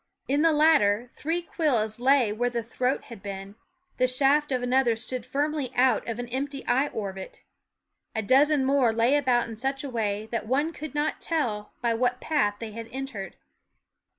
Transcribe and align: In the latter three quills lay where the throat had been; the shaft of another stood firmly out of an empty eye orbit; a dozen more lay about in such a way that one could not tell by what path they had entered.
In 0.27 0.41
the 0.41 0.51
latter 0.51 1.09
three 1.11 1.43
quills 1.43 1.99
lay 1.99 2.31
where 2.33 2.49
the 2.49 2.63
throat 2.63 3.03
had 3.03 3.21
been; 3.21 3.53
the 3.97 4.07
shaft 4.07 4.51
of 4.51 4.63
another 4.63 4.95
stood 4.95 5.27
firmly 5.27 5.71
out 5.75 6.07
of 6.09 6.17
an 6.17 6.27
empty 6.29 6.65
eye 6.65 6.87
orbit; 6.87 7.43
a 8.15 8.23
dozen 8.23 8.65
more 8.65 8.91
lay 8.91 9.15
about 9.15 9.47
in 9.47 9.55
such 9.55 9.83
a 9.83 9.91
way 9.91 10.27
that 10.31 10.47
one 10.47 10.73
could 10.73 10.95
not 10.95 11.21
tell 11.21 11.73
by 11.83 11.93
what 11.93 12.19
path 12.19 12.55
they 12.57 12.71
had 12.71 12.89
entered. 12.91 13.35